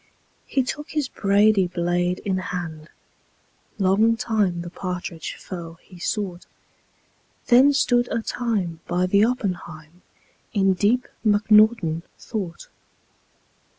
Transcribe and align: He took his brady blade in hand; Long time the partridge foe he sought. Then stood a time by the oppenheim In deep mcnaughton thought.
He 0.47 0.63
took 0.63 0.89
his 0.89 1.07
brady 1.09 1.67
blade 1.67 2.21
in 2.25 2.39
hand; 2.39 2.89
Long 3.77 4.17
time 4.17 4.61
the 4.63 4.71
partridge 4.71 5.35
foe 5.35 5.77
he 5.83 5.99
sought. 5.99 6.47
Then 7.45 7.71
stood 7.71 8.07
a 8.11 8.23
time 8.23 8.79
by 8.87 9.05
the 9.05 9.23
oppenheim 9.23 10.01
In 10.53 10.73
deep 10.73 11.07
mcnaughton 11.23 12.01
thought. 12.17 12.67